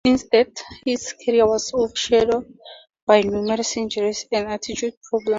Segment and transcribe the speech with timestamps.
[0.03, 0.51] Instead,
[0.83, 2.57] his career was overshadowed
[3.05, 5.29] by numerous injuries and attitude problems.